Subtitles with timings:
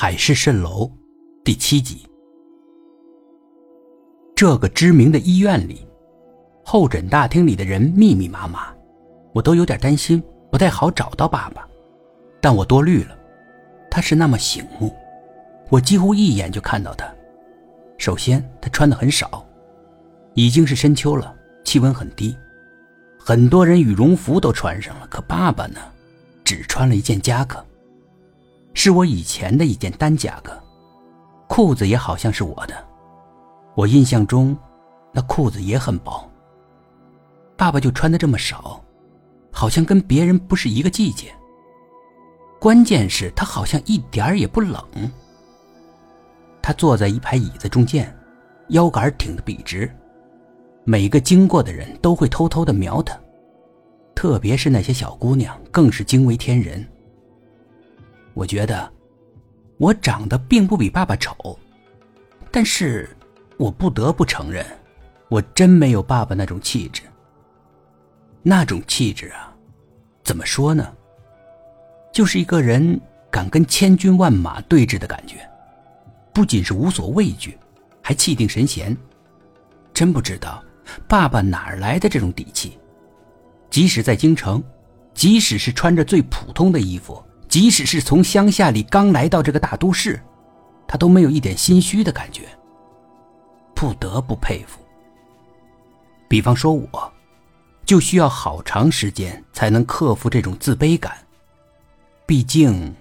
[0.00, 0.88] 海市蜃楼
[1.42, 2.06] 第七集。
[4.36, 5.84] 这个知名的医院里，
[6.64, 8.72] 候诊大厅里的人密密麻麻，
[9.34, 10.22] 我都有点担心，
[10.52, 11.68] 不太好找到爸爸。
[12.40, 13.18] 但我多虑了，
[13.90, 14.94] 他是那么醒目，
[15.68, 17.12] 我几乎一眼就看到他。
[17.98, 19.44] 首先，他穿的很少，
[20.34, 21.34] 已经是深秋了，
[21.64, 22.36] 气温很低，
[23.18, 25.80] 很多人羽绒服都穿上了，可爸爸呢，
[26.44, 27.64] 只穿了一件夹克。
[28.80, 30.56] 是我以前的一件单夹克，
[31.48, 32.86] 裤子也好像是我的。
[33.74, 34.56] 我印象中，
[35.12, 36.30] 那裤子也很薄。
[37.56, 38.80] 爸爸就穿的这么少，
[39.50, 41.34] 好像跟别人不是一个季节。
[42.60, 44.80] 关键是，他好像一点儿也不冷。
[46.62, 48.16] 他坐在一排椅子中间，
[48.68, 49.92] 腰杆挺得笔直，
[50.84, 53.18] 每个经过的人都会偷偷的瞄他，
[54.14, 56.88] 特别是那些小姑娘，更是惊为天人。
[58.38, 58.88] 我觉得，
[59.78, 61.58] 我长得并不比爸爸丑，
[62.52, 63.10] 但是，
[63.56, 64.64] 我不得不承认，
[65.28, 67.02] 我真没有爸爸那种气质。
[68.40, 69.52] 那种气质啊，
[70.22, 70.94] 怎么说呢？
[72.12, 75.38] 就是一个人敢跟千军万马对峙的感觉，
[76.32, 77.58] 不仅是无所畏惧，
[78.00, 78.96] 还气定神闲。
[79.92, 80.62] 真不知道
[81.08, 82.78] 爸爸哪儿来的这种底气，
[83.68, 84.62] 即使在京城，
[85.12, 87.20] 即使是穿着最普通的衣服。
[87.48, 90.20] 即使是从乡下里刚来到这个大都市，
[90.86, 92.42] 他都没有一点心虚的感觉。
[93.74, 94.80] 不得不佩服。
[96.28, 97.12] 比方说，我，
[97.86, 101.16] 就需要好长时间才能克服这种自卑感。
[102.26, 102.94] 毕竟，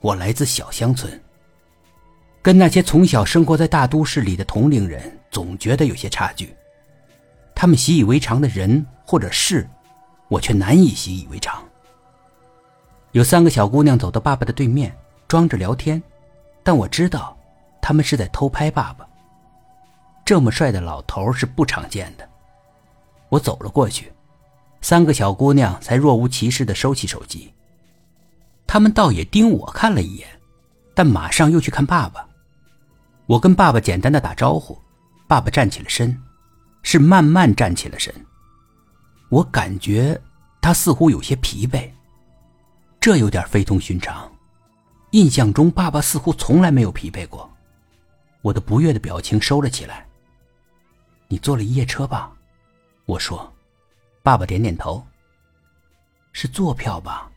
[0.00, 1.20] 我来自小乡村，
[2.40, 6.54] 跟那些从小生活在大都市里的同龄人总觉得有些差距。
[7.54, 9.68] 他们习以为常的人或者事，
[10.28, 11.62] 我却难以习以为常。
[13.12, 16.00] 有三个小姑娘走到爸爸的对面，装着聊天，
[16.62, 17.36] 但我知道，
[17.82, 19.06] 他们是在偷拍爸爸。
[20.24, 22.28] 这么帅的老头是不常见的。
[23.28, 24.12] 我走了过去，
[24.80, 27.52] 三个小姑娘才若无其事的收起手机。
[28.64, 30.28] 他们倒也盯我看了一眼，
[30.94, 32.24] 但马上又去看爸爸。
[33.26, 34.78] 我跟爸爸简单的打招呼，
[35.26, 36.16] 爸爸站起了身，
[36.84, 38.14] 是慢慢站起了身。
[39.30, 40.20] 我感觉
[40.60, 41.90] 他似乎有些疲惫。
[43.00, 44.30] 这有点非同寻常，
[45.12, 47.50] 印象中爸爸似乎从来没有疲惫过。
[48.42, 50.06] 我的不悦的表情收了起来。
[51.26, 52.30] 你坐了一夜车吧？
[53.06, 53.50] 我说。
[54.22, 55.02] 爸爸点点头。
[56.32, 57.30] 是坐票吧？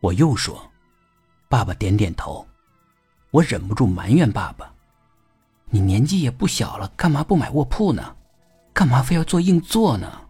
[0.00, 0.70] 我又说。
[1.48, 2.46] 爸爸点点头。
[3.30, 4.70] 我忍不住埋怨爸爸
[5.70, 8.14] ：“你年纪也不小了，干嘛不买卧铺呢？
[8.74, 10.20] 干嘛非要坐硬座呢？”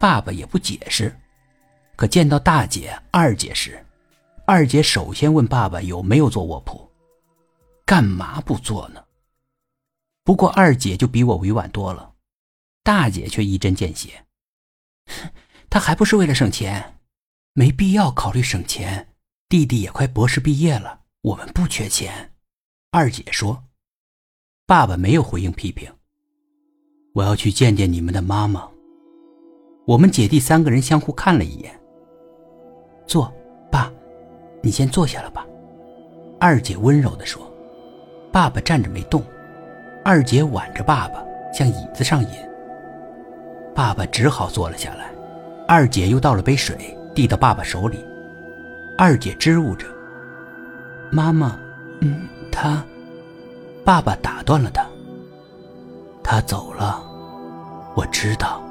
[0.00, 1.14] 爸爸也不解释。
[2.00, 3.84] 可见到大姐、二姐时，
[4.46, 6.90] 二姐首先问爸爸有没有坐卧铺，
[7.84, 9.04] 干嘛不坐呢？
[10.24, 12.14] 不过二姐就比我委婉多了，
[12.82, 14.24] 大姐却一针见血，
[15.68, 16.98] 她还不是为了省钱，
[17.52, 19.08] 没必要考虑省钱。
[19.50, 22.32] 弟弟也快博士毕业了，我们不缺钱。
[22.92, 23.62] 二姐说，
[24.64, 25.92] 爸爸没有回应批评。
[27.12, 28.66] 我要去见见你们的妈妈。
[29.86, 31.78] 我们姐弟三个人相互看了一眼。
[33.10, 33.32] 坐，
[33.72, 33.90] 爸，
[34.62, 35.44] 你先坐下了吧。”
[36.38, 37.42] 二姐温柔地说。
[38.32, 39.24] 爸爸站着没动，
[40.04, 41.20] 二姐挽着爸爸
[41.52, 42.28] 向椅子上引。
[43.74, 45.10] 爸爸只好坐了下来。
[45.66, 48.04] 二姐又倒了杯水递到爸爸手里。
[48.96, 49.84] 二姐支吾着
[51.10, 51.58] ：“妈妈，
[52.02, 52.20] 嗯，
[52.52, 52.84] 他……”
[53.84, 54.86] 爸爸打断了他
[56.22, 57.02] ：“他走了，
[57.96, 58.62] 我知道。”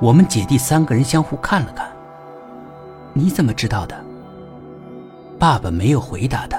[0.00, 1.90] 我们姐弟三个人相互看了看。
[3.14, 4.02] 你怎么知道的？
[5.38, 6.58] 爸爸没有回答他。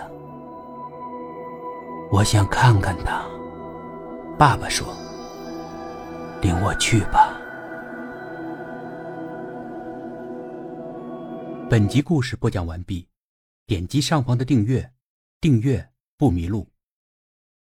[2.12, 3.26] 我想看看他。
[4.38, 4.88] 爸爸说
[6.42, 7.36] ：“领我去吧。”
[11.70, 13.08] 本集故事播讲完毕，
[13.66, 14.92] 点击上方的订阅，
[15.40, 16.73] 订阅不迷路。